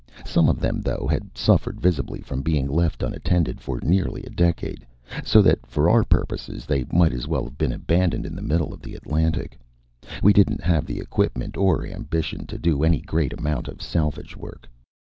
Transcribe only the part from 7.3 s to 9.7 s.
have been abandoned in the middle of the Atlantic;